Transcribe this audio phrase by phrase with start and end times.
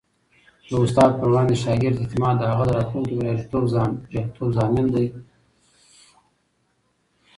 [0.69, 5.05] د استاد پر وړاندې د شاګرد اعتماد د هغه د راتلونکي بریالیتوب ضامن دی.